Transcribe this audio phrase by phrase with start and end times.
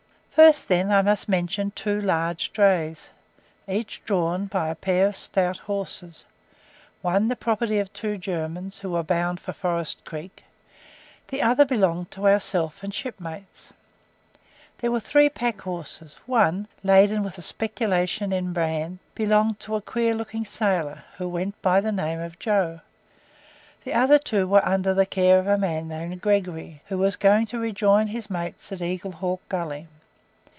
[0.33, 3.09] First then, I must mention two large drays,
[3.67, 6.23] each drawn by a pair of stout horses
[7.01, 10.43] one the property of two Germans, who were bound for Forest Creek,
[11.27, 13.71] the other belonged to ourselves and shipmates.
[14.79, 19.81] There were three pack horses one (laden with a speculation in bran) belonged to a
[19.81, 22.79] queer looking sailor, who went by the name of Joe,
[23.83, 27.45] the other two were under the care of a man named Gregory, who was going
[27.47, 29.87] to rejoin his mates at Eagle Hawk Gully.